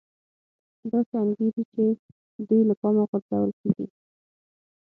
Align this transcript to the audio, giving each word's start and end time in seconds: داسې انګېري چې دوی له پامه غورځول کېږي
داسې 0.89 1.15
انګېري 1.23 1.63
چې 1.71 1.81
دوی 2.47 2.61
له 2.69 2.75
پامه 2.81 3.03
غورځول 3.09 3.51
کېږي 3.59 3.85